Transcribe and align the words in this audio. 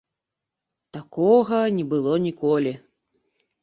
Такога 0.97 1.61
не 1.79 1.87
было 1.95 2.19
ніколі. 2.29 2.79